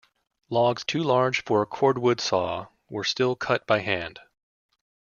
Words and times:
Logs 0.49 0.83
too 0.83 1.03
large 1.03 1.43
for 1.43 1.61
a 1.61 1.67
cordwood 1.67 2.19
saw 2.19 2.65
were 2.89 3.03
still 3.03 3.35
cut 3.35 3.67
by 3.67 3.81
hand. 3.81 4.19